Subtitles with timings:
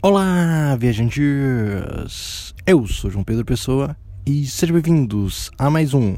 [0.00, 2.54] Olá, viajantes!
[2.64, 6.14] Eu sou João Pedro Pessoa e sejam bem-vindos a mais um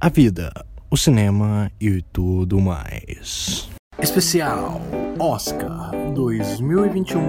[0.00, 0.50] A Vida,
[0.90, 3.68] o Cinema e tudo mais.
[3.98, 4.80] Especial
[5.18, 7.20] Oscar 2021.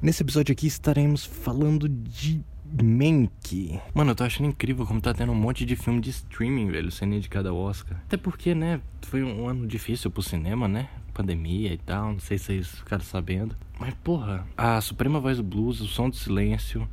[0.00, 2.42] Nesse episódio aqui estaremos falando de
[2.82, 3.80] Mank.
[3.94, 6.90] Mano, eu tô achando incrível como tá tendo um monte de filme de streaming, velho,
[6.90, 7.98] sendo indicado ao Oscar.
[8.06, 10.88] Até porque, né, foi um ano difícil pro cinema, né?
[11.14, 13.56] Pandemia e tal, não sei se vocês ficaram sabendo.
[13.78, 16.88] Mas, porra, a Suprema Voz do Blues, o Som do Silêncio,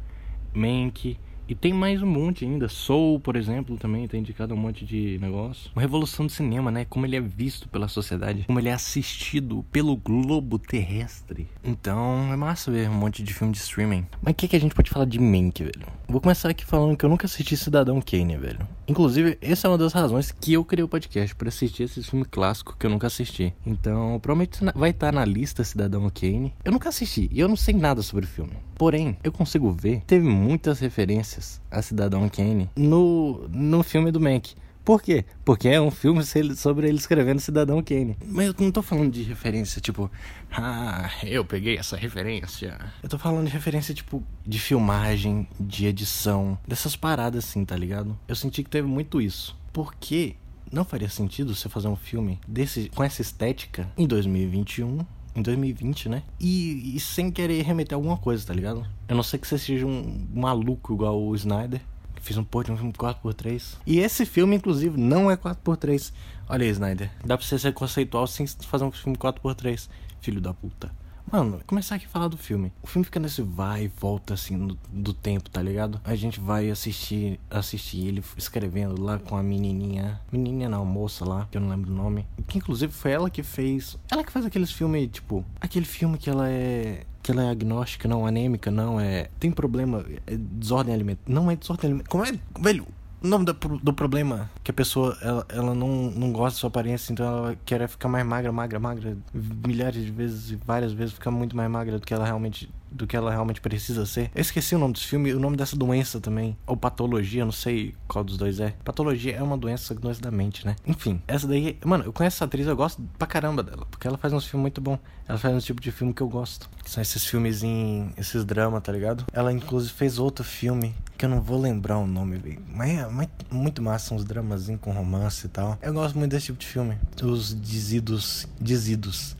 [0.54, 2.68] Mank e tem mais um monte ainda.
[2.68, 5.72] Soul, por exemplo, também tem indicado um monte de negócio.
[5.76, 6.86] Uma revolução do cinema, né?
[6.86, 11.48] Como ele é visto pela sociedade, como ele é assistido pelo globo terrestre.
[11.64, 14.06] Então, é massa ver um monte de filme de streaming.
[14.22, 15.88] Mas o que, que a gente pode falar de Mank, velho?
[16.08, 18.68] Vou começar aqui falando que eu nunca assisti Cidadão Kane, velho.
[18.88, 22.26] Inclusive, essa é uma das razões que eu criei o podcast, para assistir esse filme
[22.26, 23.54] clássico que eu nunca assisti.
[23.66, 26.54] Então, provavelmente vai estar na lista Cidadão Kane.
[26.64, 28.54] Eu nunca assisti e eu não sei nada sobre o filme.
[28.76, 34.56] Porém, eu consigo ver, teve muitas referências a Cidadão Kane no, no filme do Mank.
[34.84, 35.24] Por quê?
[35.46, 36.22] Porque é um filme
[36.56, 38.18] sobre ele escrevendo Cidadão Kane.
[38.26, 40.12] Mas eu não tô falando de referência, tipo,
[40.52, 42.78] ah, eu peguei essa referência.
[43.02, 48.18] Eu tô falando de referência, tipo, de filmagem, de edição, dessas paradas assim, tá ligado?
[48.28, 49.58] Eu senti que teve muito isso.
[49.72, 50.36] Porque
[50.70, 56.10] não faria sentido você fazer um filme desse com essa estética em 2021 em 2020,
[56.10, 56.24] né?
[56.40, 58.86] E, e, sem querer remeter alguma coisa, tá ligado?
[59.08, 61.82] Eu não sei que você seja um maluco igual o Snyder,
[62.16, 63.78] que fez um porra de um filme 4x3.
[63.86, 66.12] E esse filme, inclusive, não é 4x3.
[66.48, 67.12] Olha aí, Snyder.
[67.26, 69.90] Dá pra você ser conceitual sem fazer um filme 4x3.
[70.22, 70.92] Filho da puta.
[71.32, 72.72] Mano, começar aqui a falar do filme.
[72.82, 76.00] O filme fica nesse vai e volta assim do, do, tempo, tá ligado?
[76.04, 80.22] A gente vai assistir assistir ele escrevendo lá com a menininha.
[80.32, 82.28] Menininha não, moça lá, que eu não lembro o nome.
[82.48, 83.98] Que inclusive foi ela que fez.
[84.12, 85.44] Ela que faz aqueles filmes, tipo.
[85.60, 89.30] Aquele filme que ela é que ela é agnóstica, não, anêmica, não, é.
[89.40, 91.22] Tem problema, é desordem alimentar.
[91.26, 92.10] Não é desordem alimentar.
[92.10, 92.38] Como é.
[92.60, 92.86] Velho,
[93.24, 96.68] o nome do, do problema que a pessoa ela, ela não, não gosta da sua
[96.68, 101.14] aparência, então ela quer ficar mais magra, magra, magra, milhares de vezes e várias vezes
[101.14, 104.32] ficar muito mais magra do que ela realmente do que ela realmente precisa ser.
[104.34, 107.96] Eu esqueci o nome desse filme, o nome dessa doença também, ou patologia, não sei
[108.08, 108.74] qual dos dois é.
[108.84, 110.76] Patologia é uma doença, doença da mente, né?
[110.86, 114.18] Enfim, essa daí, mano, eu conheço essa atriz, eu gosto pra caramba dela, porque ela
[114.18, 114.98] faz uns filmes muito bom.
[115.28, 116.70] Ela faz um tipo de filme que eu gosto.
[116.84, 119.26] Que são esses filmes em esses dramas, tá ligado?
[119.32, 122.62] Ela inclusive fez outro filme que eu não vou lembrar o nome, velho.
[122.68, 123.08] Mas é
[123.50, 125.78] muito massa, uns dramas com romance e tal.
[125.82, 126.98] Eu gosto muito desse tipo de filme.
[127.22, 129.36] Os dizidos, dizidos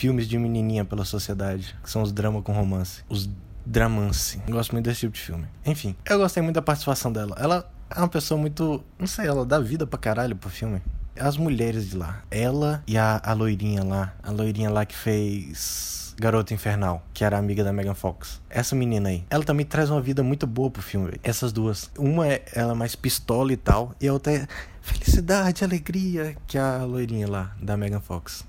[0.00, 3.04] filmes de menininha pela sociedade, que são os dramas com romance.
[3.06, 3.28] Os
[3.66, 4.40] dramance.
[4.48, 5.46] Eu gosto muito desse tipo de filme.
[5.66, 7.36] Enfim, eu gostei muito da participação dela.
[7.38, 8.82] Ela é uma pessoa muito.
[8.98, 10.80] Não sei, ela dá vida pra caralho pro filme.
[11.18, 12.22] As mulheres de lá.
[12.30, 14.14] Ela e a, a loirinha lá.
[14.22, 16.14] A loirinha lá que fez.
[16.18, 18.40] Garota Infernal, que era amiga da Megan Fox.
[18.48, 21.20] Essa menina aí, ela também traz uma vida muito boa pro filme, véio.
[21.22, 21.90] Essas duas.
[21.98, 24.46] Uma é ela mais pistola e tal, e a outra é
[24.82, 28.44] felicidade, alegria, que é a loirinha lá, da Megan Fox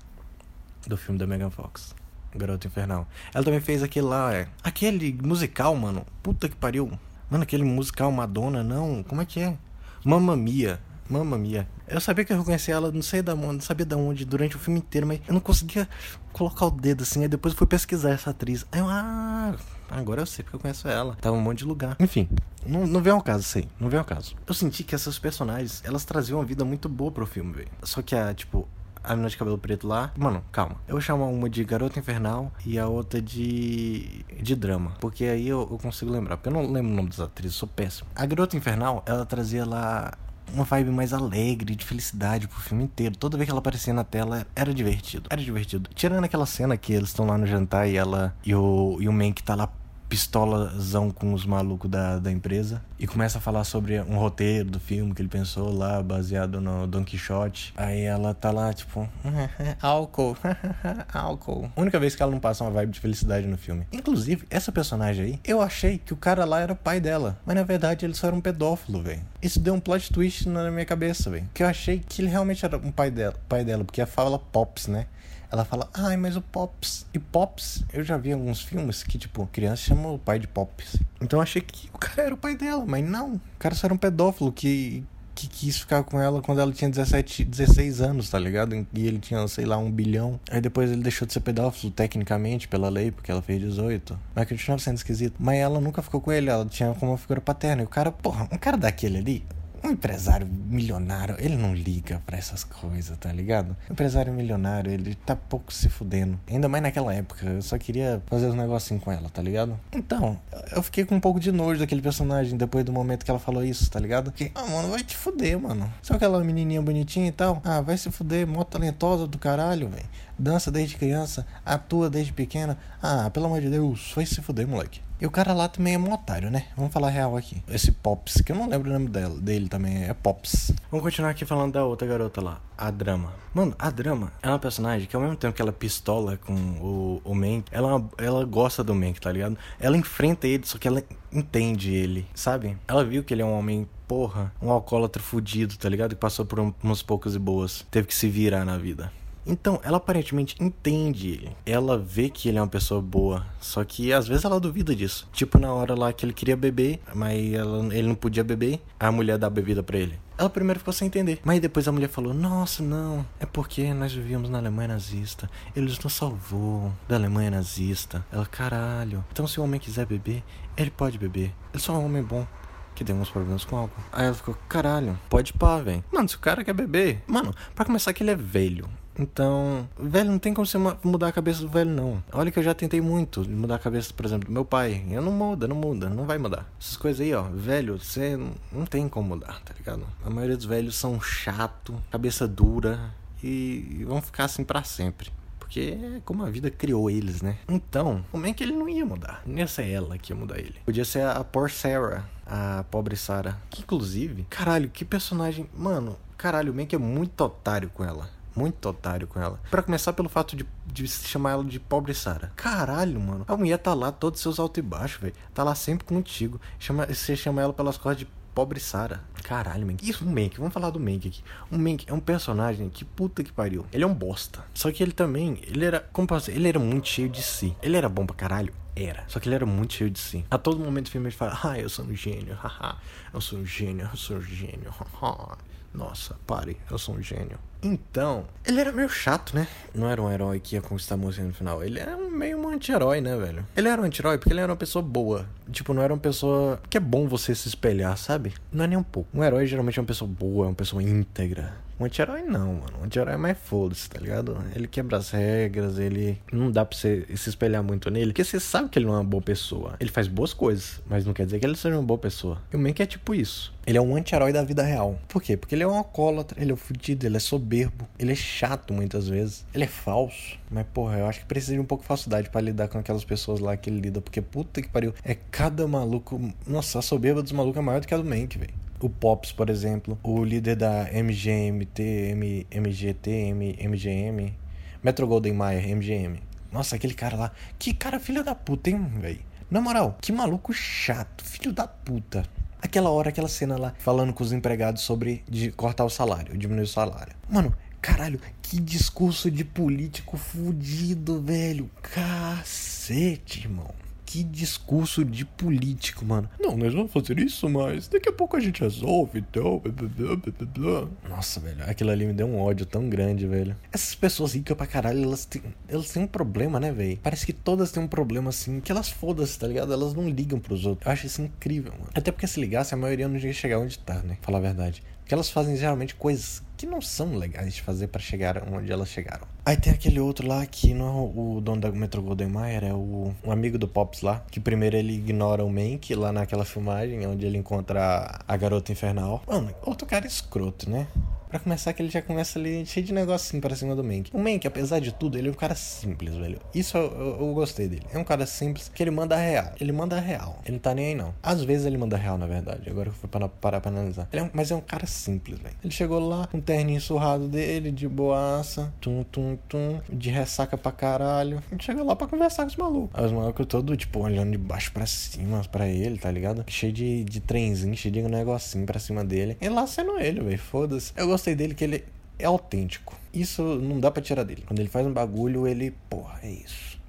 [0.86, 1.94] do filme da Megan Fox.
[2.34, 3.06] Garota Infernal.
[3.34, 4.48] Ela também fez aquele lá, é.
[4.62, 6.06] Aquele musical, mano.
[6.22, 6.90] Puta que pariu.
[7.30, 9.02] Mano, aquele musical Madonna, não.
[9.02, 9.56] Como é que é?
[10.04, 10.80] Mamma Mia.
[11.08, 11.68] Mamma Mia.
[11.86, 14.56] Eu sabia que eu reconhecia ela, não sei da onde, não sabia da onde, durante
[14.56, 15.86] o filme inteiro, mas eu não conseguia
[16.32, 17.22] colocar o dedo assim.
[17.22, 18.64] Aí depois eu fui pesquisar essa atriz.
[18.72, 19.54] Aí eu, ah,
[19.90, 21.16] agora eu sei porque eu conheço ela.
[21.20, 21.96] Tava um monte de lugar.
[22.00, 22.28] Enfim,
[22.66, 24.34] não, não vem ao caso aí, não vem ao caso.
[24.46, 27.70] Eu senti que essas personagens, elas traziam uma vida muito boa pro filme, velho.
[27.82, 28.66] Só que a, tipo,
[29.02, 30.12] a menina de cabelo preto lá.
[30.16, 30.76] Mano, calma.
[30.86, 34.24] Eu vou chamar uma de Garota Infernal e a outra de.
[34.40, 34.92] de drama.
[35.00, 36.36] Porque aí eu, eu consigo lembrar.
[36.36, 38.08] Porque eu não lembro o nome das atrizes, sou péssimo.
[38.14, 40.12] A Garota Infernal, ela trazia lá
[40.52, 43.16] uma vibe mais alegre, de felicidade pro filme inteiro.
[43.16, 45.28] Toda vez que ela aparecia na tela, era divertido.
[45.30, 45.90] Era divertido.
[45.94, 49.12] Tirando aquela cena que eles estão lá no jantar e ela e o, e o
[49.12, 49.68] Mank tá lá
[50.12, 54.78] pistolazão com os malucos da, da empresa e começa a falar sobre um roteiro do
[54.78, 57.72] filme que ele pensou lá, baseado no Don Quixote.
[57.74, 59.08] Aí ela tá lá, tipo,
[59.80, 60.36] álcool,
[61.14, 61.72] álcool.
[61.74, 63.86] única vez que ela não passa uma vibe de felicidade no filme.
[63.90, 67.56] Inclusive, essa personagem aí, eu achei que o cara lá era o pai dela, mas
[67.56, 69.22] na verdade ele só era um pedófilo, velho.
[69.40, 71.48] Isso deu um plot twist na minha cabeça, velho.
[71.54, 74.38] Que eu achei que ele realmente era um pai dela, pai dela porque a fala
[74.38, 75.06] Pops, né?
[75.52, 77.04] Ela fala, ai, mas o Pops.
[77.12, 80.96] E Pops, eu já vi alguns filmes que, tipo, criança chama o pai de Pops.
[81.20, 83.34] Então eu achei que o cara era o pai dela, mas não.
[83.34, 85.04] O cara só era um pedófilo que,
[85.34, 88.74] que quis ficar com ela quando ela tinha 17, 16 anos, tá ligado?
[88.94, 90.40] E ele tinha, sei lá, um bilhão.
[90.50, 94.18] Aí depois ele deixou de ser pedófilo, tecnicamente, pela lei, porque ela fez 18.
[94.34, 95.34] Mas continuava sendo esquisito.
[95.38, 97.82] Mas ela nunca ficou com ele, ela tinha como uma figura paterna.
[97.82, 99.44] E o cara, porra, um cara daquele ali,
[99.82, 103.76] um empresário milionário, ele não liga para essas coisas, tá ligado?
[103.88, 106.38] O empresário milionário, ele tá pouco se fudendo.
[106.48, 109.78] Ainda mais naquela época, eu só queria fazer um negocinho com ela, tá ligado?
[109.92, 110.38] Então,
[110.74, 113.64] eu fiquei com um pouco de nojo daquele personagem depois do momento que ela falou
[113.64, 114.30] isso, tá ligado?
[114.32, 115.92] Que, ah, mano, vai te fuder, mano.
[116.02, 117.60] Sabe aquela menininha bonitinha e tal?
[117.64, 120.06] Ah, vai se fuder, mó talentosa do caralho, velho.
[120.42, 122.76] Dança desde criança, atua desde pequena.
[123.00, 125.00] Ah, pelo amor de Deus, vai se fuder, moleque.
[125.20, 126.66] E o cara lá também é um otário, né?
[126.76, 127.62] Vamos falar real aqui.
[127.68, 130.72] Esse Pops, que eu não lembro o nome dela, dele também, é Pops.
[130.90, 133.32] Vamos continuar aqui falando da outra garota lá, a Drama.
[133.54, 137.22] Mano, a Drama é uma personagem que ao mesmo tempo que ela pistola com o,
[137.24, 139.56] o Mank, ela, ela gosta do Mank, tá ligado?
[139.78, 142.76] Ela enfrenta ele, só que ela entende ele, sabe?
[142.88, 146.16] Ela viu que ele é um homem porra, um alcoólatra fudido, tá ligado?
[146.16, 147.86] Que passou por um, uns poucos e boas.
[147.92, 149.12] Teve que se virar na vida.
[149.46, 151.56] Então, ela aparentemente entende ele.
[151.66, 153.46] Ela vê que ele é uma pessoa boa.
[153.60, 155.28] Só que às vezes ela duvida disso.
[155.32, 159.10] Tipo na hora lá que ele queria beber, mas ela, ele não podia beber, a
[159.10, 160.18] mulher dá a bebida pra ele.
[160.38, 161.40] Ela primeiro ficou sem entender.
[161.44, 165.48] Mas depois a mulher falou: Nossa, não, é porque nós vivíamos na Alemanha nazista.
[165.74, 168.24] Eles nos salvou da Alemanha nazista.
[168.32, 169.24] Ela, caralho.
[169.30, 170.42] Então se o homem quiser beber,
[170.76, 171.52] ele pode beber.
[171.72, 172.46] Ele só é um homem bom
[172.94, 174.02] que tem uns problemas com álcool.
[174.12, 176.04] Aí ela ficou, caralho, pode pá, velho.
[176.12, 177.22] Mano, se o cara quer beber.
[177.26, 178.88] Mano, pra começar que ele é velho.
[179.18, 182.22] Então, velho, não tem como você mudar a cabeça do velho, não.
[182.32, 185.04] Olha que eu já tentei muito mudar a cabeça, por exemplo, do meu pai.
[185.10, 186.70] Eu não muda, não muda, não vai mudar.
[186.80, 188.38] Essas coisas aí, ó, velho, você
[188.70, 190.06] não tem como mudar, tá ligado?
[190.24, 193.12] A maioria dos velhos são chato, cabeça dura
[193.42, 195.30] e vão ficar assim para sempre.
[195.58, 197.58] Porque é como a vida criou eles, né?
[197.68, 199.42] Então, como é que ele não ia mudar?
[199.68, 200.74] Ser ela que ia mudar ele.
[200.84, 203.58] Podia ser a poor Sarah, a pobre Sarah.
[203.70, 205.66] Que inclusive, caralho, que personagem.
[205.74, 209.60] Mano, caralho, o Mank é muito otário com ela muito otário com ela.
[209.70, 212.52] Para começar pelo fato de, de chamar ela de pobre Sara.
[212.56, 213.44] Caralho, mano.
[213.48, 215.34] A mulher tá lá, todos seus altos e baixos, velho.
[215.54, 216.60] Tá lá sempre contigo.
[216.78, 219.22] Chama, você chama ela pelas costas de pobre Sara.
[219.42, 220.08] Caralho, Mank.
[220.08, 220.58] Isso, o Mank.
[220.58, 221.42] Vamos falar do Mank aqui.
[221.70, 223.86] O Mank é um personagem que puta que pariu.
[223.92, 224.64] Ele é um bosta.
[224.74, 227.76] Só que ele também, ele era, como posso dizer, ele era muito cheio de si.
[227.82, 228.72] Ele era bom pra caralho.
[228.94, 229.24] Era.
[229.26, 230.44] Só que ele era muito cheio de si.
[230.50, 232.98] A todo momento do filme ele fala, ah, eu sou um gênio, haha.
[233.32, 235.56] eu sou um gênio, eu sou um gênio, haha.
[235.94, 237.58] Nossa, pare, eu sou um gênio.
[237.82, 239.66] Então, ele era meio chato, né?
[239.92, 241.82] Não era um herói que ia conquistar a mocinha no final.
[241.82, 243.66] Ele era meio um anti-herói, né, velho?
[243.76, 245.46] Ele era um anti-herói porque ele era uma pessoa boa.
[245.70, 248.54] Tipo, não era uma pessoa que é bom você se espelhar, sabe?
[248.70, 249.28] Não é nem um pouco.
[249.34, 251.74] Um herói geralmente é uma pessoa boa, é uma pessoa íntegra.
[252.02, 252.98] Um anti-herói não, mano.
[253.00, 254.56] Um anti-herói é mais foda-se, tá ligado?
[254.74, 256.36] Ele quebra as regras, ele.
[256.52, 259.18] Não dá pra você se espelhar muito nele, porque você sabe que ele não é
[259.18, 259.94] uma boa pessoa.
[260.00, 262.60] Ele faz boas coisas, mas não quer dizer que ele seja uma boa pessoa.
[262.72, 263.72] E o Mank é tipo isso.
[263.86, 265.18] Ele é um anti-herói da vida real.
[265.28, 265.56] Por quê?
[265.56, 267.40] Porque ele é um alcoólatra, ele é um fudido, ele é
[267.72, 270.58] soberbo, ele é chato muitas vezes, ele é falso.
[270.70, 273.24] Mas, porra, eu acho que precisa de um pouco de falsidade para lidar com aquelas
[273.24, 275.14] pessoas lá que ele lida, porque puta que pariu.
[275.24, 276.52] É cada maluco.
[276.66, 279.50] Nossa, a soberba dos malucos é maior do que a do Mank, velho o Pops,
[279.50, 284.54] por exemplo, o líder da MGMT, M, MGT, M, MGM,
[285.02, 286.40] Metro Golden Mayer, MGM.
[286.70, 287.52] Nossa, aquele cara lá.
[287.80, 289.40] Que cara filho da puta, hein, velho?
[289.68, 292.44] Na moral, que maluco chato, filho da puta.
[292.82, 295.44] Aquela hora, aquela cena lá, falando com os empregados sobre
[295.76, 297.32] cortar o salário, diminuir o salário.
[297.48, 301.88] Mano, caralho, que discurso de político fudido, velho.
[302.02, 303.94] Cacete, irmão
[304.32, 306.48] que discurso de político, mano.
[306.58, 309.78] Não, nós vamos fazer isso, mas daqui a pouco a gente resolve, então.
[309.80, 313.76] Blá, blá, blá, Nossa, velho, aquilo ali me deu um ódio tão grande, velho.
[313.92, 317.18] Essas pessoas ricas pra caralho, elas têm, elas têm um problema, né, velho?
[317.22, 319.92] Parece que todas têm um problema assim, que elas foda-se, tá ligado?
[319.92, 321.04] Elas não ligam pros outros.
[321.04, 322.10] Eu acho isso incrível, mano.
[322.14, 324.38] Até porque se ligasse, a maioria não ia chegar onde tá, né?
[324.40, 325.02] Falar a verdade.
[325.20, 329.08] Porque elas fazem geralmente coisas que não são legais de fazer para chegar onde elas
[329.08, 329.46] chegaram.
[329.64, 332.92] Aí tem aquele outro lá que não é o dono da Metro Golden Mayer, é
[332.92, 337.24] o um amigo do Pops lá, que primeiro ele ignora o Mank lá naquela filmagem
[337.24, 339.44] onde ele encontra a garota infernal.
[339.46, 341.06] Mano, outro cara escroto, né?
[341.52, 344.30] Pra começar, que ele já começa ali cheio de negocinho pra cima do Mank.
[344.32, 346.58] O Mank, apesar de tudo, ele é um cara simples, velho.
[346.74, 348.06] Isso eu, eu, eu, gostei dele.
[348.10, 349.74] É um cara simples que ele manda real.
[349.78, 350.62] Ele manda real.
[350.64, 351.34] Ele não tá nem aí, não.
[351.42, 352.88] Às vezes ele manda real, na verdade.
[352.88, 354.26] Agora que eu fui parar pra, pra analisar.
[354.32, 355.76] É um, mas é um cara simples, velho.
[355.84, 360.90] Ele chegou lá, um terninho surrado dele, de boaça, tum, tum, tum, de ressaca pra
[360.90, 361.62] caralho.
[361.70, 363.10] Ele chegou lá pra conversar com os malucos.
[363.12, 366.64] Aí os malucos todo, tipo, olhando de baixo pra cima pra ele, tá ligado?
[366.66, 369.58] Cheio de, de trenzinho, cheio de negocinho pra cima dele.
[369.60, 370.58] E lá sendo ele, velho.
[370.58, 371.12] Foda-se.
[371.14, 372.04] Eu gostei gostei dele que ele
[372.38, 373.16] é autêntico.
[373.34, 374.62] Isso não dá para tirar dele.
[374.64, 377.00] Quando ele faz um bagulho, ele, porra, é isso.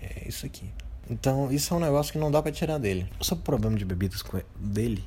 [0.00, 0.68] É isso aqui.
[1.08, 3.06] Então, isso é um negócio que não dá para tirar dele.
[3.20, 4.24] Só o problema de bebidas
[4.58, 5.04] dele,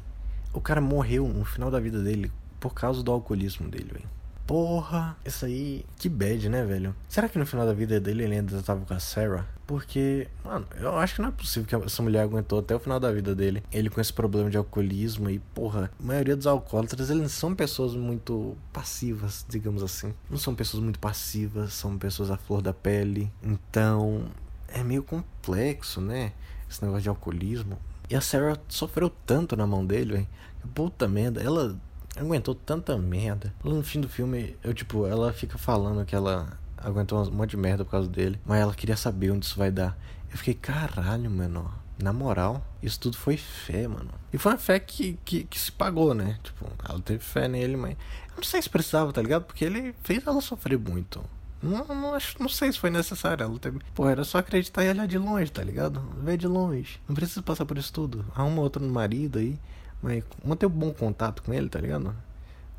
[0.53, 4.09] o cara morreu no final da vida dele por causa do alcoolismo dele, velho.
[4.47, 6.95] Porra, isso aí, que bad, né, velho?
[7.09, 9.45] Será que no final da vida dele ele ainda tava com a Sarah?
[9.67, 12.97] Porque, mano, eu acho que não é possível que essa mulher aguentou até o final
[12.97, 13.61] da vida dele.
[13.69, 17.93] Ele com esse problema de alcoolismo e, porra, a maioria dos alcoólatras, eles são pessoas
[17.93, 20.13] muito passivas, digamos assim.
[20.29, 23.29] Não são pessoas muito passivas, são pessoas à flor da pele.
[23.43, 24.23] Então,
[24.69, 26.31] é meio complexo, né?
[26.69, 27.77] Esse negócio de alcoolismo.
[28.09, 30.27] E a Sarah sofreu tanto na mão dele, velho.
[30.73, 31.77] Puta merda, ela
[32.19, 33.53] aguentou tanta merda.
[33.63, 37.57] No fim do filme, eu, tipo, ela fica falando que ela aguentou um monte de
[37.57, 39.97] merda por causa dele, mas ela queria saber onde isso vai dar.
[40.31, 41.71] Eu fiquei, caralho, mano.
[42.01, 44.11] Na moral, isso tudo foi fé, mano.
[44.31, 46.37] E foi uma fé que, que, que se pagou, né?
[46.43, 47.93] Tipo, ela teve fé nele, mas.
[47.93, 49.45] Eu não sei se precisava, tá ligado?
[49.45, 51.23] Porque ele fez ela sofrer muito.
[51.59, 53.43] Não, não, acho, não sei se foi necessário.
[53.43, 53.79] Ela teve...
[53.95, 55.99] Pô, era só acreditar e olhar de longe, tá ligado?
[56.21, 57.01] Ver de longe.
[57.07, 58.23] Não precisa passar por isso tudo.
[58.35, 59.59] Arruma outro marido aí.
[60.01, 62.15] Mas manter um bom contato com ele, tá ligado?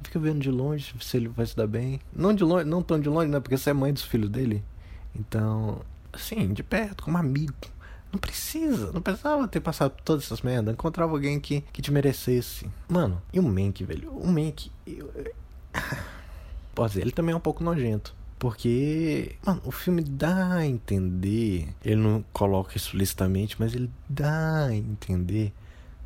[0.03, 2.01] Fica vendo de longe se ele vai se dar bem.
[2.13, 3.41] Não de longe, não tão de longe, né?
[3.41, 4.63] Porque você é mãe dos filhos dele.
[5.15, 5.81] Então,
[6.13, 7.55] assim, de perto, como amigo.
[8.13, 10.73] Não precisa, não precisava ter passado por todas essas merdas.
[10.73, 12.67] Encontrava alguém que, que te merecesse.
[12.89, 14.11] Mano, e o Mank, velho?
[14.13, 14.71] O Mank.
[14.87, 15.13] Eu...
[16.89, 18.15] Dizer, ele também é um pouco nojento.
[18.39, 21.69] Porque, mano, o filme dá a entender.
[21.85, 25.53] Ele não coloca explicitamente, mas ele dá a entender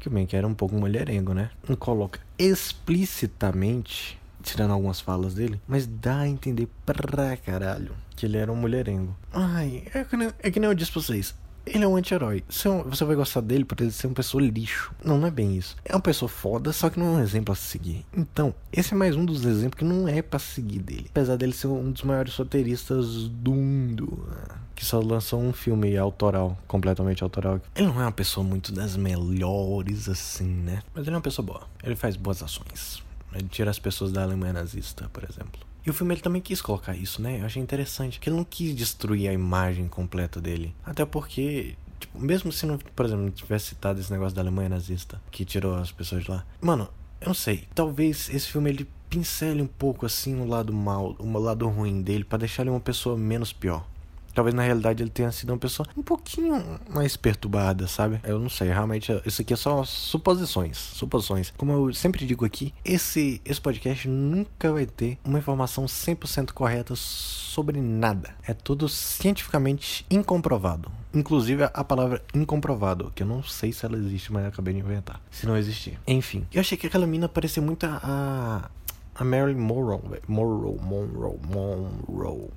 [0.02, 1.50] que o Mank era um pouco mulherengo, né?
[1.68, 8.36] Não coloca explicitamente, tirando algumas falas dele, mas dá a entender pra caralho que ele
[8.36, 9.16] era um mulherengo.
[9.32, 11.40] Ai, é que nem, é que nem eu disse pra vocês.
[11.64, 12.42] Ele é um anti-herói.
[12.48, 14.92] Você vai gostar dele por ele ser uma pessoa lixo.
[15.04, 15.76] Não, não é bem isso.
[15.84, 18.04] É uma pessoa foda, só que não é um exemplo a seguir.
[18.12, 21.06] Então, esse é mais um dos exemplos que não é para seguir dele.
[21.10, 24.21] Apesar dele ser um dos maiores roteiristas do mundo.
[24.82, 27.60] Que só lançou um filme autoral, completamente autoral.
[27.72, 30.82] Ele não é uma pessoa muito das melhores, assim, né?
[30.92, 31.68] Mas ele é uma pessoa boa.
[31.84, 33.00] Ele faz boas ações.
[33.32, 35.60] Ele tira as pessoas da Alemanha nazista, por exemplo.
[35.86, 37.38] E o filme ele também quis colocar isso, né?
[37.40, 38.18] Eu achei interessante.
[38.18, 40.74] Que ele não quis destruir a imagem completa dele.
[40.84, 44.70] Até porque, tipo, mesmo se não, por exemplo, não tivesse citado esse negócio da Alemanha
[44.70, 46.44] nazista, que tirou as pessoas de lá.
[46.60, 46.88] Mano,
[47.20, 47.68] eu não sei.
[47.72, 52.24] Talvez esse filme ele pincele um pouco assim o lado mal, o lado ruim dele,
[52.24, 53.86] para deixar ele uma pessoa menos pior.
[54.34, 58.20] Talvez na realidade ele tenha sido uma pessoa um pouquinho mais perturbada, sabe?
[58.24, 61.52] Eu não sei, realmente isso aqui é só suposições, suposições.
[61.56, 66.94] Como eu sempre digo aqui, esse esse podcast nunca vai ter uma informação 100% correta
[66.96, 68.34] sobre nada.
[68.46, 70.90] É tudo cientificamente incomprovado.
[71.14, 74.80] Inclusive a palavra incomprovado, que eu não sei se ela existe, mas eu acabei de
[74.80, 75.20] inventar.
[75.30, 75.98] Se não existir.
[76.06, 78.70] Enfim, eu achei que aquela mina parecia muito a
[79.14, 82.48] a Marilyn Monroe, Monroe, Monroe, Monroe.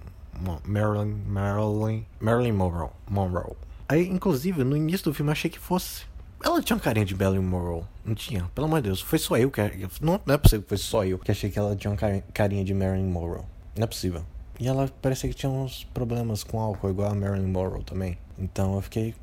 [0.65, 3.55] Marilyn, Marilyn, Marilyn Monroe, Monroe.
[3.87, 6.05] Aí, inclusive, no início do filme achei que fosse.
[6.43, 7.83] Ela tinha uma carinha de Marilyn Monroe.
[8.03, 9.01] Não tinha, pelo amor de Deus.
[9.01, 9.61] Foi só eu que.
[10.01, 12.63] Não, não é possível que foi só eu que achei que ela tinha uma carinha
[12.63, 13.43] de Marilyn Monroe.
[13.75, 14.23] Não é possível.
[14.59, 18.17] E ela parecia que tinha uns problemas com álcool, igual a Marilyn Monroe também.
[18.37, 19.15] Então eu fiquei.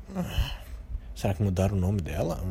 [1.15, 2.43] Será que mudaram o nome dela?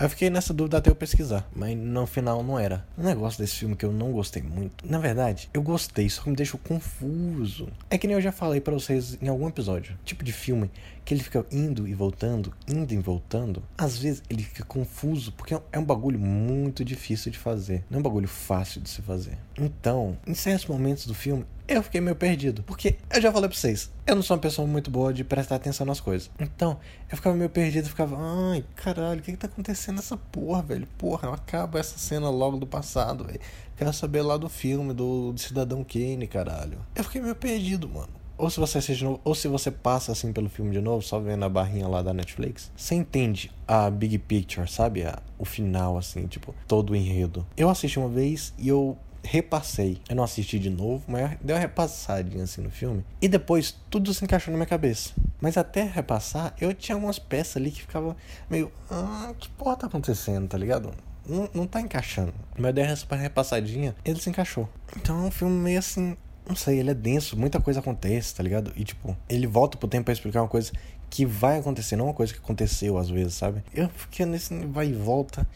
[0.00, 2.84] Eu fiquei nessa dúvida até eu pesquisar, mas no final não era.
[2.96, 4.88] Um negócio desse filme que eu não gostei muito.
[4.88, 7.68] Na verdade, eu gostei, só que me deixou confuso.
[7.90, 9.96] É que nem eu já falei para vocês em algum episódio.
[10.04, 10.70] Tipo de filme
[11.04, 13.62] que ele fica indo e voltando, indo e voltando.
[13.76, 17.84] Às vezes ele fica confuso, porque é um bagulho muito difícil de fazer.
[17.90, 19.38] Não é um bagulho fácil de se fazer.
[19.58, 22.62] Então, em certos momentos do filme, eu fiquei meio perdido.
[22.62, 25.56] Porque eu já falei pra vocês, eu não sou uma pessoa muito boa de prestar
[25.56, 26.30] atenção nas coisas.
[26.38, 26.78] Então,
[27.10, 30.86] eu ficava meio perdido, ficava, ai, caralho, o que que tá acontecendo nessa porra, velho?
[30.98, 33.40] Porra, acaba essa cena logo do passado, velho.
[33.76, 36.78] Quero saber lá do filme, do, do Cidadão Kane, caralho.
[36.94, 38.21] Eu fiquei meio perdido, mano.
[38.42, 41.20] Ou se você assiste novo, ou se você passa assim pelo filme de novo, só
[41.20, 45.04] vendo a barrinha lá da Netflix, você entende a big picture, sabe?
[45.04, 47.46] A, o final, assim, tipo, todo o enredo.
[47.56, 50.00] Eu assisti uma vez e eu repassei.
[50.08, 53.04] Eu não assisti de novo, mas deu uma repassadinha assim no filme.
[53.20, 55.12] E depois tudo se encaixou na minha cabeça.
[55.40, 58.16] Mas até repassar, eu tinha umas peças ali que ficava
[58.50, 58.72] meio.
[58.90, 60.90] Ah, que porra tá acontecendo, tá ligado?
[61.24, 62.34] Não, não tá encaixando.
[62.58, 64.68] Mas deu uma repassadinha, ele se encaixou.
[64.96, 66.16] Então é um filme meio assim.
[66.48, 68.72] Não sei, ele é denso, muita coisa acontece, tá ligado?
[68.76, 70.72] E tipo, ele volta pro tempo pra explicar uma coisa
[71.08, 73.62] que vai acontecer, não uma coisa que aconteceu às vezes, sabe?
[73.74, 75.46] Eu fiquei nesse vai e volta.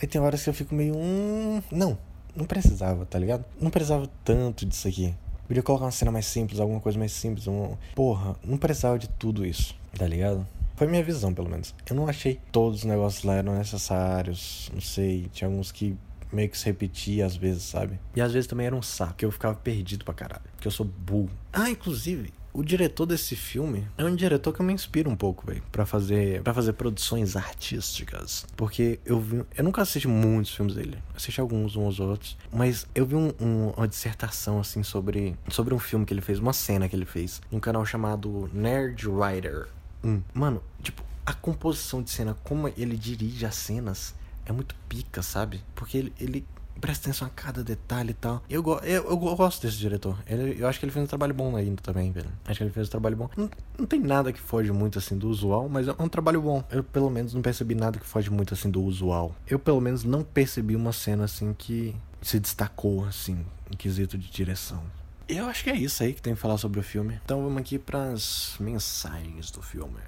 [0.00, 0.96] Aí tem horas que eu fico meio.
[0.96, 1.96] Hum, não,
[2.34, 3.44] não precisava, tá ligado?
[3.60, 5.14] Não precisava tanto disso aqui.
[5.46, 7.46] Podia colocar uma cena mais simples, alguma coisa mais simples.
[7.46, 7.76] Um...
[7.94, 10.46] Porra, não precisava de tudo isso, tá ligado?
[10.74, 11.74] Foi minha visão, pelo menos.
[11.88, 14.70] Eu não achei todos os negócios lá eram necessários.
[14.74, 15.96] Não sei, tinha alguns que
[16.32, 17.98] meio que se repetia às vezes, sabe?
[18.14, 20.44] E às vezes também era um saco, que eu ficava perdido pra caralho.
[20.60, 21.30] Que eu sou burro.
[21.52, 25.46] Ah, inclusive, o diretor desse filme é um diretor que eu me inspiro um pouco,
[25.46, 30.74] velho, para fazer para fazer produções artísticas, porque eu vi, eu nunca assisti muitos filmes
[30.74, 35.74] dele, assisti alguns uns outros, mas eu vi um, um, uma dissertação assim sobre sobre
[35.74, 39.68] um filme que ele fez, uma cena que ele fez, num canal chamado Nerd Writer.
[40.02, 40.22] Hum.
[40.32, 44.14] Mano, tipo, a composição de cena, como ele dirige as cenas,
[44.46, 45.62] é muito pica, sabe?
[45.74, 46.46] Porque ele, ele
[46.80, 48.42] presta atenção a cada detalhe e tal.
[48.48, 50.18] Eu, eu, eu gosto desse diretor.
[50.26, 52.28] Ele, eu acho que ele fez um trabalho bom ainda também, velho.
[52.44, 53.28] Acho que ele fez um trabalho bom.
[53.36, 56.62] Não, não tem nada que foge muito assim do usual, mas é um trabalho bom.
[56.70, 59.34] Eu pelo menos não percebi nada que foge muito assim do usual.
[59.46, 64.30] Eu pelo menos não percebi uma cena assim que se destacou assim em quesito de
[64.30, 64.82] direção.
[65.28, 67.20] Eu acho que é isso aí que tem que falar sobre o filme.
[67.24, 69.98] Então vamos aqui para as mensagens do filme.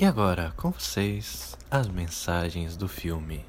[0.00, 3.44] E agora, com vocês, as mensagens do filme.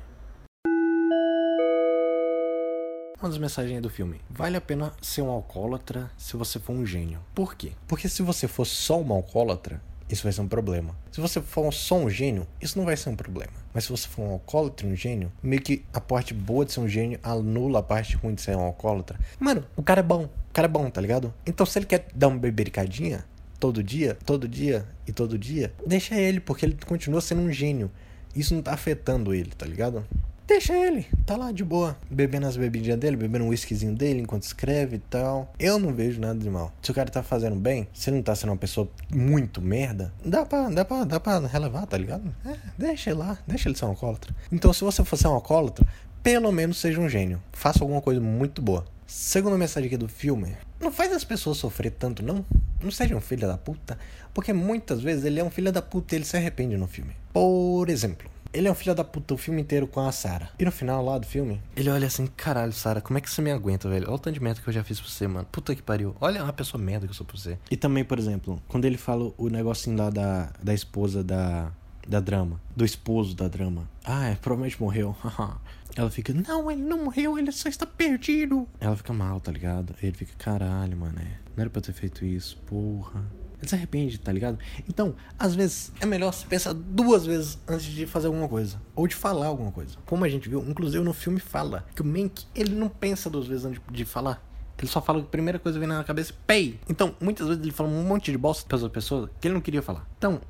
[3.18, 4.20] Uma das mensagens do filme.
[4.30, 7.22] Vale a pena ser um alcoólatra se você for um gênio.
[7.34, 7.72] Por quê?
[7.88, 10.94] Porque se você for só um alcoólatra, isso vai ser um problema.
[11.10, 13.54] Se você for só um gênio, isso não vai ser um problema.
[13.74, 16.74] Mas se você for um alcoólatra e um gênio, meio que a parte boa de
[16.74, 19.18] ser um gênio anula a parte ruim de ser um alcoólatra.
[19.40, 20.26] Mano, o cara é bom.
[20.26, 21.34] O cara é bom, tá ligado?
[21.46, 23.24] Então se ele quer dar uma bebericadinha,
[23.62, 27.92] todo dia, todo dia e todo dia, deixa ele, porque ele continua sendo um gênio.
[28.36, 30.04] Isso não tá afetando ele, tá ligado?
[30.48, 34.44] Deixa ele, tá lá de boa, bebendo as bebidinhas dele, bebendo um whiskyzinho dele enquanto
[34.44, 35.54] escreve e tal.
[35.60, 36.74] Eu não vejo nada de mal.
[36.82, 40.44] Se o cara tá fazendo bem, se não tá sendo uma pessoa muito merda, dá
[40.44, 42.34] pra, dá pra, dá pra relevar, tá ligado?
[42.44, 44.36] É, deixa ele lá, deixa ele ser um alcoólatra.
[44.52, 45.88] Então, se você for ser um alcoólatra,
[46.24, 47.42] pelo menos seja um gênio.
[47.54, 48.86] Faça alguma coisa muito boa.
[49.14, 50.56] Segunda mensagem aqui do filme.
[50.80, 52.46] Não faz as pessoas sofrer tanto, não.
[52.82, 54.00] Não seja um filho da puta.
[54.34, 57.14] Porque muitas vezes ele é um filho da puta e ele se arrepende no filme.
[57.34, 60.52] Por exemplo, ele é um filho da puta o filme inteiro com a Sarah.
[60.58, 63.42] E no final lá do filme, ele olha assim: caralho, Sarah, como é que você
[63.42, 64.06] me aguenta, velho?
[64.08, 65.46] Olha o tanto de merda que eu já fiz pra você, mano.
[65.52, 66.16] Puta que pariu.
[66.22, 67.58] Olha a pessoa merda que eu sou pra você.
[67.70, 71.70] E também, por exemplo, quando ele fala o negocinho lá da, da esposa da.
[72.08, 72.60] Da drama.
[72.76, 73.88] Do esposo da drama.
[74.04, 75.16] Ah, é, provavelmente morreu.
[75.96, 78.68] Ela fica, não, ele não morreu, ele só está perdido.
[78.80, 79.94] Ela fica mal, tá ligado?
[80.02, 81.16] Ele fica, caralho, mano,
[81.56, 83.24] não era pra ter feito isso, porra.
[83.60, 84.58] Ele se arrepende, tá ligado?
[84.90, 88.82] Então, às vezes, é melhor você pensar duas vezes antes de fazer alguma coisa.
[88.96, 89.98] Ou de falar alguma coisa.
[90.06, 93.46] Como a gente viu, inclusive no filme fala que o Mank, ele não pensa duas
[93.46, 94.44] vezes antes de falar.
[94.80, 96.80] Ele só fala a primeira coisa que vem na cabeça, pay.
[96.90, 99.62] Então, muitas vezes ele fala um monte de bosta para as pessoas que ele não
[99.62, 100.10] queria falar.
[100.18, 100.42] Então,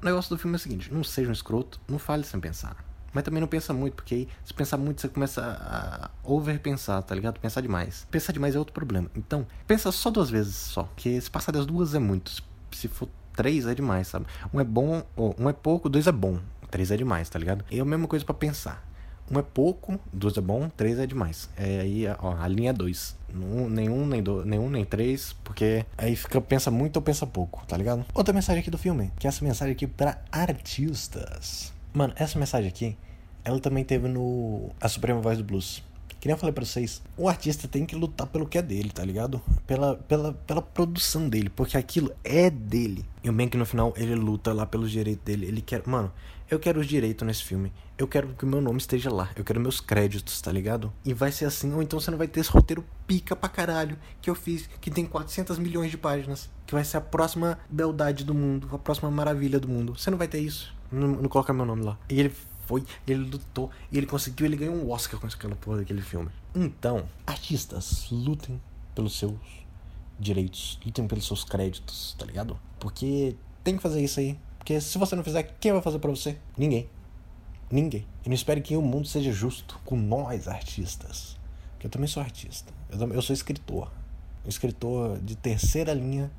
[0.00, 2.82] o negócio do filme é o seguinte: não seja um escroto, não fale sem pensar.
[3.14, 7.14] Mas também não pensa muito, porque aí se pensar muito você começa a overpensar, tá
[7.14, 7.38] ligado?
[7.38, 8.06] Pensar demais.
[8.10, 9.08] Pensar demais é outro problema.
[9.14, 10.82] Então, pensa só duas vezes só.
[10.82, 12.42] Porque se passar das duas é muito.
[12.72, 14.26] Se for três é demais, sabe?
[14.52, 16.40] Um é bom, um é pouco, dois é bom.
[16.70, 17.64] Três é demais, tá ligado?
[17.70, 18.84] E é a mesma coisa para pensar.
[19.30, 21.48] Um é pouco, dois é bom, três é demais.
[21.56, 23.16] É aí, ó, a linha é dois.
[23.32, 27.76] nenhum, nem dois, nenhum, nem três, porque aí fica, pensa muito ou pensa pouco, tá
[27.76, 28.04] ligado?
[28.12, 31.72] Outra mensagem aqui do filme, que é essa mensagem aqui para artistas.
[31.94, 32.96] Mano, essa mensagem aqui,
[33.44, 35.80] ela também teve no A Suprema Voz do Blues.
[36.20, 38.90] Que nem eu falei pra vocês, o artista tem que lutar pelo que é dele,
[38.90, 39.40] tá ligado?
[39.64, 43.04] Pela, pela, pela produção dele, porque aquilo é dele.
[43.22, 45.46] E o que no final ele luta lá pelos direitos dele.
[45.46, 45.86] Ele quer.
[45.86, 46.10] Mano,
[46.50, 47.72] eu quero os direitos nesse filme.
[47.96, 49.30] Eu quero que o meu nome esteja lá.
[49.36, 50.92] Eu quero meus créditos, tá ligado?
[51.04, 53.96] E vai ser assim, ou então você não vai ter esse roteiro pica pra caralho
[54.20, 56.50] que eu fiz, que tem 400 milhões de páginas.
[56.66, 59.96] Que vai ser a próxima beldade do mundo, a próxima maravilha do mundo.
[59.96, 60.74] Você não vai ter isso.
[60.90, 61.98] Não, não coloca meu nome lá.
[62.08, 62.32] E ele
[62.66, 66.30] foi, ele lutou, e ele conseguiu, ele ganhou um Oscar com aquela porra daquele filme.
[66.54, 68.60] Então, artistas, lutem
[68.94, 69.36] pelos seus
[70.18, 72.58] direitos, lutem pelos seus créditos, tá ligado?
[72.78, 74.38] Porque tem que fazer isso aí.
[74.64, 76.38] Porque se você não fizer, quem vai fazer pra você?
[76.56, 76.88] Ninguém.
[77.70, 78.06] Ninguém.
[78.24, 81.36] E não espere que o mundo seja justo com nós, artistas.
[81.72, 82.72] Porque eu também sou artista.
[82.88, 83.92] Eu, eu sou escritor.
[84.42, 86.30] Um escritor de terceira linha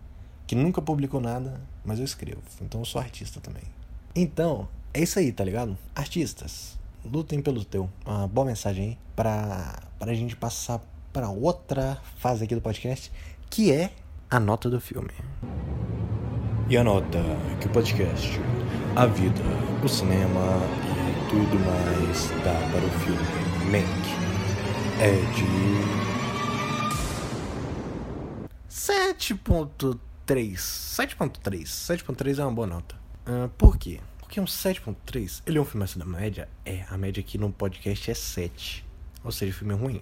[0.47, 2.41] que nunca publicou nada, mas eu escrevo.
[2.59, 3.63] Então eu sou artista também.
[4.15, 5.77] Então, é isso aí, tá ligado?
[5.93, 7.87] Artistas, lutem pelo teu.
[8.03, 10.81] Uma boa mensagem aí pra, pra gente passar
[11.13, 13.11] pra outra fase aqui do podcast,
[13.51, 13.91] que é
[14.31, 15.11] a nota do filme.
[16.67, 17.19] E a nota
[17.61, 18.39] que o podcast,
[18.95, 19.43] a vida,
[19.83, 20.41] o cinema
[20.81, 23.21] e tudo mais dá para o filme
[23.69, 23.85] Mank
[24.99, 25.45] é de
[28.67, 29.99] 7.3.
[30.25, 31.65] 7.3.
[31.65, 32.95] 7.3 é uma boa nota.
[33.27, 33.99] Uh, por quê?
[34.17, 36.49] Porque um 7.3, ele é um filme acima da média?
[36.65, 38.83] É, a média aqui no podcast é 7.
[39.23, 40.01] Ou seja, filme ruim,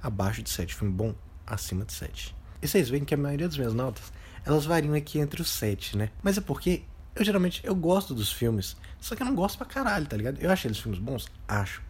[0.00, 0.76] abaixo de 7.
[0.76, 1.12] Filme bom,
[1.44, 2.36] acima de 7.
[2.62, 4.12] E vocês veem que a maioria das minhas notas,
[4.44, 6.10] elas variam aqui entre os 7, né?
[6.22, 6.82] Mas é porque
[7.14, 10.40] eu geralmente eu gosto dos filmes, só que eu não gosto pra caralho, tá ligado?
[10.40, 11.26] Eu acho eles filmes bons?
[11.46, 11.82] Acho.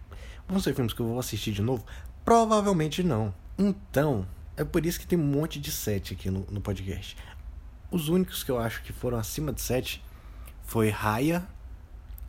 [0.49, 1.85] Vão ser filmes que eu vou assistir de novo?
[2.25, 3.35] Provavelmente não.
[3.59, 7.17] Então, É por isso que tem um monte de 7 aqui no, no podcast.
[7.91, 10.01] Os únicos que eu acho que foram acima de 7
[10.63, 11.45] foi Raya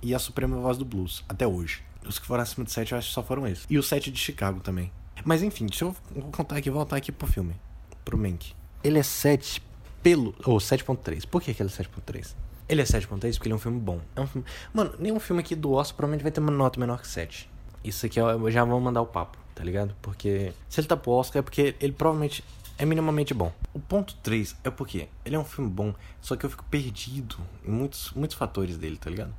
[0.01, 1.83] e a Suprema Voz do Blues, até hoje.
[2.07, 3.65] Os que foram acima de 7 eu acho que só foram esses.
[3.69, 4.91] E o 7 de Chicago também.
[5.23, 5.95] Mas enfim, deixa eu
[6.31, 7.55] contar aqui, voltar aqui pro filme.
[8.03, 8.53] Pro Mank.
[8.83, 9.61] Ele é 7
[10.05, 10.35] pelo.
[10.45, 11.25] Ou oh, 7.3.
[11.25, 12.35] Por que, que ele é 7.3?
[12.69, 13.99] Ele é 7.3 porque ele é um filme bom.
[14.15, 14.47] É um filme...
[14.71, 17.49] Mano, nenhum filme aqui do Oscar provavelmente vai ter uma nota menor que 7.
[17.83, 19.95] Isso aqui eu já vou mandar o papo, tá ligado?
[20.03, 22.43] Porque se ele tá pro Oscar é porque ele provavelmente
[22.77, 23.51] é minimamente bom.
[23.73, 25.91] O ponto 3 é porque ele é um filme bom,
[26.21, 29.33] só que eu fico perdido em muitos, muitos fatores dele, tá ligado?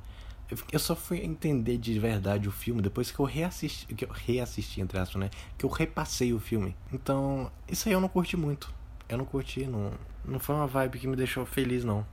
[0.51, 4.09] Eu, eu só fui entender de verdade o filme depois que eu reassisti, que eu
[4.11, 5.29] reassisti, entre aspas, né?
[5.57, 6.75] Que eu repassei o filme.
[6.91, 8.73] Então, isso aí eu não curti muito.
[9.07, 9.91] Eu não curti, não,
[10.27, 12.05] não foi uma vibe que me deixou feliz, não.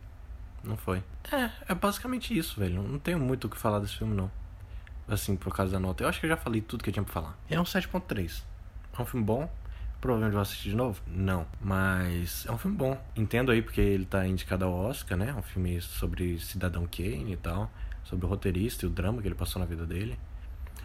[0.63, 1.03] Não foi.
[1.31, 2.83] É, é basicamente isso, velho.
[2.83, 4.31] Não tenho muito o que falar desse filme, não.
[5.07, 6.03] Assim, por causa da nota.
[6.03, 7.39] Eu acho que eu já falei tudo que eu tinha pra falar.
[7.51, 8.43] É um 7.3.
[8.99, 9.51] É um filme bom.
[10.01, 11.03] Provavelmente vou assistir de novo?
[11.07, 11.47] Não.
[11.61, 12.99] Mas é um filme bom.
[13.15, 15.31] Entendo aí porque ele tá indicado ao Oscar, né?
[15.31, 17.71] É um filme sobre Cidadão Kane e tal
[18.05, 20.19] sobre o roteirista e o drama que ele passou na vida dele.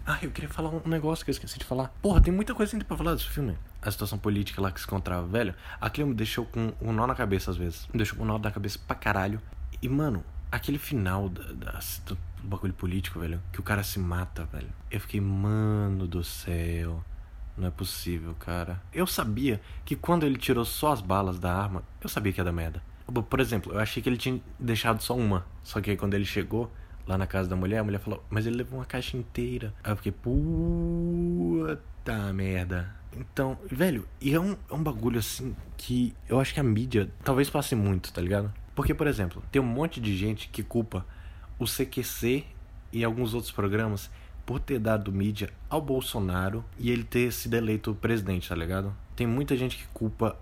[0.05, 1.89] Ah, eu queria falar um negócio que eu esqueci de falar.
[2.01, 3.55] Porra, tem muita coisa ainda pra falar desse filme.
[3.81, 5.55] A situação política lá que se encontrava, velho.
[5.79, 7.87] Aquilo me deixou com um nó na cabeça às vezes.
[7.87, 9.41] Me deixou com um nó na cabeça pra caralho.
[9.81, 13.41] E, mano, aquele final da, da, do bagulho político, velho.
[13.51, 14.69] Que o cara se mata, velho.
[14.91, 17.03] Eu fiquei, mano do céu.
[17.57, 18.81] Não é possível, cara.
[18.93, 22.43] Eu sabia que quando ele tirou só as balas da arma, eu sabia que ia
[22.43, 22.81] dar merda.
[23.29, 25.45] Por exemplo, eu achei que ele tinha deixado só uma.
[25.63, 26.71] Só que aí quando ele chegou,
[27.05, 29.73] lá na casa da mulher, a mulher falou, mas ele levou uma caixa inteira.
[29.83, 30.73] Aí eu fiquei, puta
[32.33, 32.95] merda.
[33.15, 37.10] Então, velho, e é um, é um bagulho assim que eu acho que a mídia
[37.24, 38.54] talvez passe muito, tá ligado?
[38.76, 41.06] Porque, por exemplo, tem um monte de gente que culpa
[41.58, 42.45] o CQC
[42.93, 44.10] e alguns outros programas
[44.45, 48.95] por ter dado mídia ao Bolsonaro e ele ter sido eleito presidente, tá ligado?
[49.15, 50.38] Tem muita gente que culpa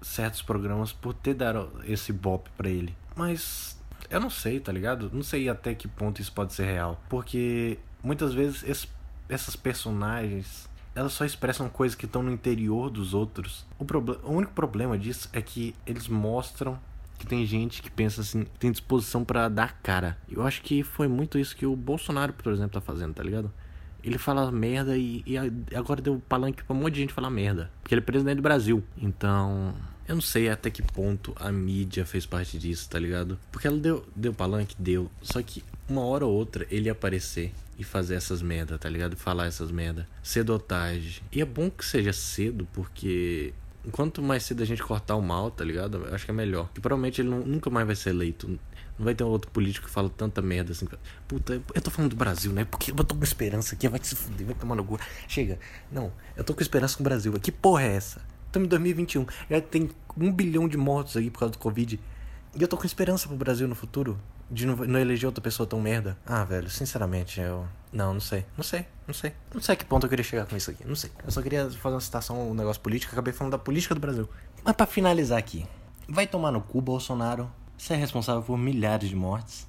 [0.00, 2.94] certos programas por ter dado esse bop para ele.
[3.16, 5.10] Mas eu não sei, tá ligado?
[5.12, 7.02] Não sei até que ponto isso pode ser real.
[7.08, 8.88] Porque muitas vezes esse,
[9.28, 13.66] essas personagens elas só expressam coisas que estão no interior dos outros.
[13.78, 13.84] O,
[14.28, 16.78] o único problema disso é que eles mostram
[17.18, 20.18] que tem gente que pensa assim, tem disposição para dar cara.
[20.28, 23.52] Eu acho que foi muito isso que o Bolsonaro, por exemplo, tá fazendo, tá ligado?
[24.02, 25.38] Ele fala merda e, e
[25.74, 27.70] agora deu palanque pra um monte de gente falar merda.
[27.82, 28.84] Porque ele é presidente do Brasil.
[28.98, 29.74] Então,
[30.06, 33.38] eu não sei até que ponto a mídia fez parte disso, tá ligado?
[33.50, 35.10] Porque ela deu, deu palanque, deu.
[35.22, 39.16] Só que uma hora ou outra ele aparecer e fazer essas merda, tá ligado?
[39.16, 40.08] Falar essas merda.
[40.22, 41.22] Cedo ou tarde.
[41.32, 43.52] E é bom que seja cedo, porque
[43.90, 45.98] quanto mais cedo a gente cortar o mal, tá ligado?
[45.98, 46.68] Eu acho que é melhor.
[46.76, 48.48] E provavelmente ele não, nunca mais vai ser eleito.
[48.96, 50.86] Não vai ter um outro político que fala tanta merda assim.
[51.26, 52.64] Puta, eu tô falando do Brasil, né?
[52.64, 54.98] Porque eu tô com esperança aqui, vai se fuder, vai tomar no cu.
[55.26, 55.58] Chega.
[55.90, 57.32] Não, eu tô com esperança com o Brasil.
[57.40, 58.22] Que porra é essa?
[58.46, 59.26] Estamos em 2021.
[59.50, 61.98] Já tem um bilhão de mortos aí por causa do Covid.
[62.54, 64.16] E eu tô com esperança pro Brasil no futuro.
[64.50, 66.16] De não, não eleger outra pessoa tão merda.
[66.26, 67.66] Ah, velho, sinceramente, eu.
[67.92, 68.44] Não, não sei.
[68.56, 69.32] Não sei, não sei.
[69.52, 70.86] Não sei a que ponto eu queria chegar com isso aqui.
[70.86, 71.10] Não sei.
[71.24, 73.12] Eu só queria fazer uma citação, um negócio político.
[73.12, 74.28] Acabei falando da política do Brasil.
[74.64, 75.66] Mas pra finalizar aqui.
[76.08, 77.50] Vai tomar no cu, Bolsonaro.
[77.78, 79.68] Você é responsável por milhares de mortes.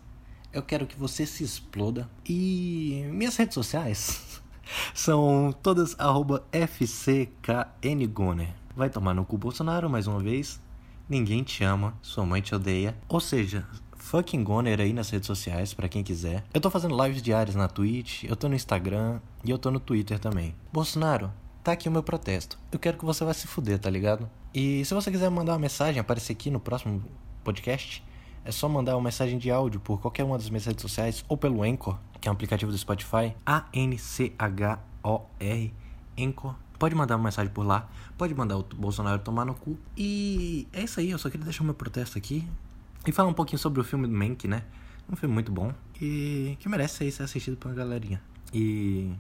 [0.52, 2.10] Eu quero que você se exploda.
[2.26, 4.42] E minhas redes sociais
[4.94, 5.96] são todas
[6.52, 8.50] FCKNGoner.
[8.76, 10.60] Vai tomar no cu Bolsonaro mais uma vez.
[11.08, 12.98] Ninguém te ama, sua mãe te odeia.
[13.08, 13.68] Ou seja,
[14.06, 16.44] fucking Goner aí nas redes sociais, para quem quiser.
[16.54, 19.80] Eu tô fazendo lives diárias na Twitch, eu tô no Instagram e eu tô no
[19.80, 20.54] Twitter também.
[20.72, 21.32] Bolsonaro,
[21.64, 22.60] tá aqui o meu protesto.
[22.72, 24.30] Eu quero que você vá se fuder, tá ligado?
[24.54, 27.02] E se você quiser mandar uma mensagem, aparecer aqui no próximo
[27.44, 28.04] podcast,
[28.46, 31.36] é só mandar uma mensagem de áudio por qualquer uma das minhas redes sociais ou
[31.36, 34.84] pelo Anchor, que é um aplicativo do Spotify, A-N-C-H-O-R,
[36.20, 36.56] Anchor.
[36.78, 37.90] Pode mandar uma mensagem por lá,
[38.20, 39.76] pode mandar o Bolsonaro tomar no cu.
[39.98, 42.48] E é isso aí, eu só queria deixar o meu protesto aqui
[43.06, 44.64] e falar um pouquinho sobre o filme do Mank, né?
[45.10, 48.22] Um filme muito bom e que merece ser assistido uma galerinha.
[48.54, 49.12] E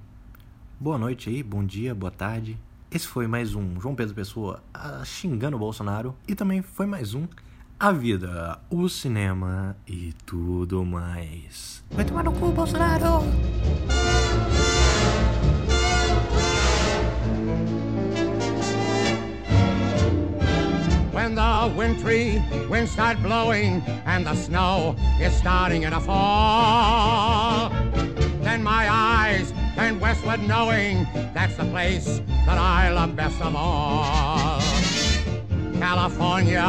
[0.79, 2.57] boa noite aí, bom dia, boa tarde.
[2.91, 7.13] Esse foi mais um João Pedro Pessoa ah, xingando o Bolsonaro e também foi mais
[7.13, 7.27] um
[7.79, 11.83] A Vida, o Cinema e tudo mais.
[11.91, 13.23] Vai tomar no cu, Bolsonaro!
[21.25, 27.69] When the wintry winds start blowing and the snow is starting to fall.
[28.41, 34.61] Then my eyes turn westward knowing that's the place that I love best of all.
[35.79, 36.63] California,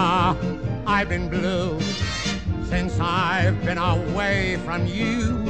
[0.87, 1.79] I've been blue
[2.65, 5.45] since I've been away from you.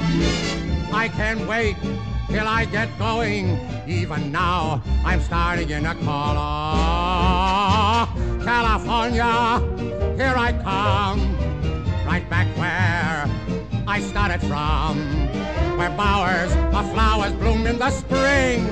[0.92, 1.76] I can't wait
[2.28, 3.56] till I get going.
[3.86, 7.45] Even now, I'm starting to call on.
[8.46, 9.58] California,
[10.14, 11.18] here I come,
[12.06, 13.26] right back where
[13.88, 15.00] I started from,
[15.76, 18.62] where bowers of flowers bloom in the spring.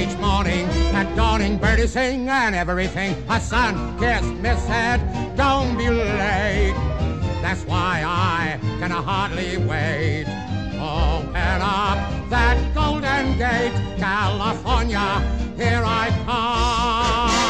[0.00, 0.64] Each morning
[0.96, 3.14] at dawning, birdies sing and everything.
[3.28, 4.98] A sun kissed miss said,
[5.36, 6.72] don't be late.
[7.42, 10.24] That's why I can hardly wait.
[10.80, 11.98] Open up
[12.30, 15.20] that golden gate, California,
[15.58, 17.45] here I come.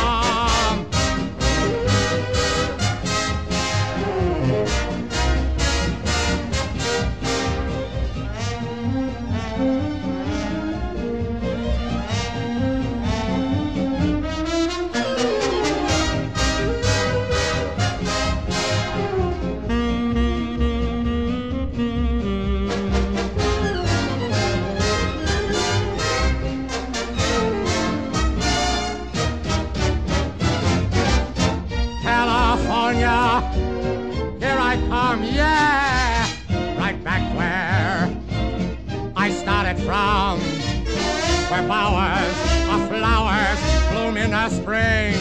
[44.51, 45.15] Spring.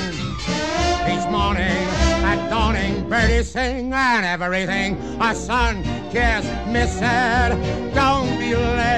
[1.08, 1.86] Each morning
[2.24, 4.98] at dawning, birdies sing and everything.
[5.22, 7.52] A sun kissed miss said,
[7.94, 8.96] don't be late.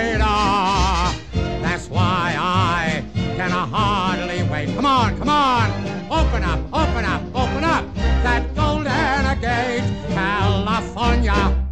[1.77, 4.73] That's why I can hardly wait.
[4.75, 5.69] Come on, come on,
[6.09, 7.85] open up, open up, open up
[8.23, 11.67] that golden gate, California.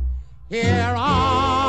[0.47, 1.64] Here I